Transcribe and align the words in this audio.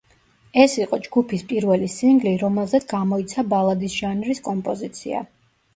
ეს 0.61 0.77
იყო 0.79 0.97
ჯგუფის 1.07 1.43
პირველი 1.51 1.89
სინგლი, 1.97 2.33
რომელზეც 2.45 2.89
გამოიცა 2.97 3.47
ბალადის 3.55 4.01
ჟანრის 4.01 4.47
კომპოზიცია. 4.51 5.25